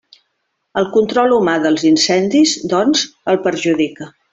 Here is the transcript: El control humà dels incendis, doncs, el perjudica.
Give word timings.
El 0.81 0.87
control 0.95 1.35
humà 1.37 1.55
dels 1.67 1.85
incendis, 1.91 2.57
doncs, 2.75 3.09
el 3.35 3.43
perjudica. 3.49 4.15